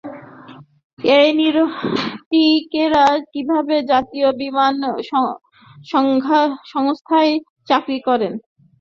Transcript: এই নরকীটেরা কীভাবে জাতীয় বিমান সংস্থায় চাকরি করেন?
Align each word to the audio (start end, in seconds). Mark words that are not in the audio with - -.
এই 0.99 1.27
নরকীটেরা 1.39 3.03
কীভাবে 3.31 3.75
জাতীয় 3.91 4.27
বিমান 4.41 4.73
সংস্থায় 6.71 7.31
চাকরি 7.69 7.99
করেন? 8.07 8.33